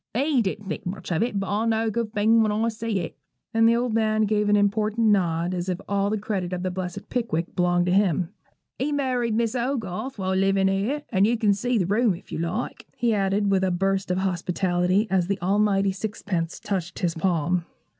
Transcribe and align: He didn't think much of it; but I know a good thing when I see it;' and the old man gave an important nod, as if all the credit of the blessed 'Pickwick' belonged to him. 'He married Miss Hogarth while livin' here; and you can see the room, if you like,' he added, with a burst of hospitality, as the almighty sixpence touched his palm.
He 0.15 0.41
didn't 0.41 0.67
think 0.67 0.87
much 0.87 1.11
of 1.11 1.21
it; 1.21 1.39
but 1.39 1.47
I 1.47 1.63
know 1.67 1.85
a 1.85 1.91
good 1.91 2.11
thing 2.11 2.41
when 2.41 2.51
I 2.51 2.69
see 2.69 3.01
it;' 3.01 3.15
and 3.53 3.69
the 3.69 3.75
old 3.75 3.93
man 3.93 4.23
gave 4.23 4.49
an 4.49 4.55
important 4.55 5.09
nod, 5.09 5.53
as 5.53 5.69
if 5.69 5.79
all 5.87 6.09
the 6.09 6.17
credit 6.17 6.53
of 6.53 6.63
the 6.63 6.71
blessed 6.71 7.07
'Pickwick' 7.09 7.55
belonged 7.55 7.85
to 7.85 7.91
him. 7.91 8.29
'He 8.79 8.91
married 8.91 9.35
Miss 9.35 9.53
Hogarth 9.53 10.17
while 10.17 10.33
livin' 10.35 10.67
here; 10.69 11.03
and 11.11 11.27
you 11.27 11.37
can 11.37 11.53
see 11.53 11.77
the 11.77 11.85
room, 11.85 12.15
if 12.15 12.31
you 12.31 12.39
like,' 12.39 12.87
he 12.97 13.13
added, 13.13 13.51
with 13.51 13.63
a 13.63 13.69
burst 13.69 14.09
of 14.09 14.17
hospitality, 14.17 15.05
as 15.11 15.27
the 15.27 15.39
almighty 15.39 15.91
sixpence 15.91 16.59
touched 16.59 16.97
his 16.97 17.13
palm. 17.13 17.65